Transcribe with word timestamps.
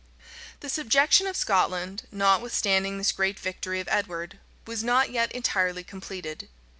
{1299.} 0.61 0.61
The 0.61 0.73
subjection 0.73 1.27
of 1.27 1.37
Scotland, 1.37 2.07
notwithstanding 2.11 2.97
this 2.97 3.11
great 3.11 3.39
victory 3.39 3.79
of 3.79 3.87
Edward, 3.91 4.39
was 4.65 4.83
not 4.83 5.11
yet 5.11 5.31
entirely 5.31 5.83
completed. 5.83 6.49